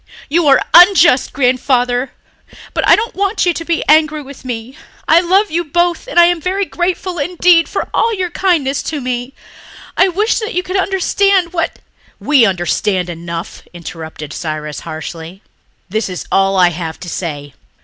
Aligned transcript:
You 0.29 0.47
are 0.47 0.63
unjust, 0.73 1.31
Grandfather. 1.31 2.11
But 2.73 2.87
I 2.87 2.95
don't 2.95 3.13
want 3.13 3.45
you 3.45 3.53
to 3.53 3.63
be 3.63 3.83
angry 3.87 4.23
with 4.23 4.43
me. 4.43 4.75
I 5.07 5.19
love 5.21 5.51
you 5.51 5.63
both 5.63 6.07
and 6.07 6.19
I 6.19 6.25
am 6.25 6.41
very 6.41 6.65
grateful 6.65 7.19
indeed 7.19 7.69
for 7.69 7.87
all 7.93 8.11
your 8.11 8.31
kindness 8.31 8.81
to 8.81 8.99
me. 8.99 9.35
I 9.95 10.07
wish 10.07 10.39
that 10.39 10.55
you 10.55 10.63
could 10.63 10.75
understand 10.77 11.53
what...." 11.53 11.77
"We 12.19 12.45
understand 12.47 13.11
enough," 13.11 13.61
interrupted 13.75 14.33
Cyrus 14.33 14.79
harshly. 14.79 15.43
"This 15.87 16.09
is 16.09 16.25
all 16.31 16.57
I 16.57 16.69
have 16.69 16.99
to 17.01 17.07
say. 17.07 17.53